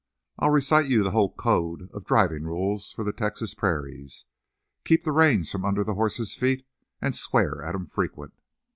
I'll 0.39 0.49
recite 0.49 0.89
you 0.89 1.03
the 1.03 1.11
whole 1.11 1.31
code 1.31 1.87
of 1.93 2.05
driving 2.05 2.41
rules 2.45 2.91
for 2.91 3.03
the 3.03 3.13
Texas 3.13 3.53
prairies: 3.53 4.25
keep 4.83 5.03
the 5.03 5.11
reins 5.11 5.51
from 5.51 5.63
under 5.63 5.83
the 5.83 5.93
horses' 5.93 6.33
feet, 6.33 6.65
and 6.99 7.15
swear 7.15 7.61
at 7.61 7.75
'em 7.75 7.85
frequent." 7.85 8.33